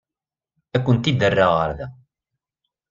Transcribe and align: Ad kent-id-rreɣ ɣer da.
Ad 0.75 0.81
kent-id-rreɣ 0.85 1.51
ɣer 1.57 1.71
da. 1.77 1.87